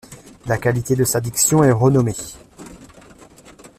[0.47, 2.15] La qualité de sa diction est renommée.